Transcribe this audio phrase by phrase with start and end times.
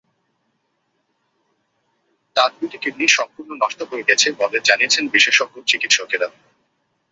[2.35, 6.27] তাঁর দুটি কিডনিই সম্পূর্ণ নষ্ট হয়ে গেছে বলে জানিয়েছেন বিশেষজ্ঞ চিকিৎসকেরা।